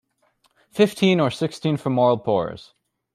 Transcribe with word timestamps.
Fifteen 0.71 1.19
or 1.19 1.29
sixteen 1.29 1.77
femoral 1.77 2.17
pores. 2.17 2.73